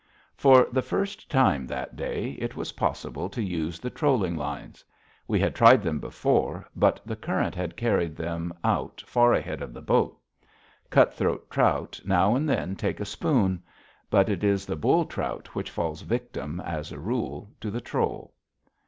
[0.35, 4.83] For the first time that day, it was possible to use the trolling lines.
[5.27, 9.75] We had tried them before, but the current had carried them out far ahead of
[9.75, 10.17] the boat.
[10.89, 13.61] Cut throat trout now and then take a spoon.
[14.09, 18.33] But it is the bull trout which falls victim, as a rule, to the troll.